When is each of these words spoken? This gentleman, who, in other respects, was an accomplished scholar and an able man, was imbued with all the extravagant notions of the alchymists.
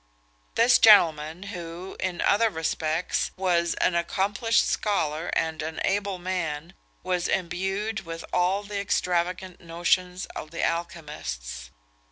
This 0.55 0.79
gentleman, 0.79 1.43
who, 1.53 1.95
in 1.99 2.21
other 2.21 2.49
respects, 2.49 3.29
was 3.37 3.75
an 3.75 3.93
accomplished 3.93 4.67
scholar 4.67 5.27
and 5.33 5.61
an 5.61 5.79
able 5.85 6.17
man, 6.17 6.73
was 7.03 7.27
imbued 7.27 7.99
with 7.99 8.25
all 8.33 8.63
the 8.63 8.79
extravagant 8.79 9.59
notions 9.61 10.25
of 10.35 10.49
the 10.49 10.63
alchymists. 10.63 11.69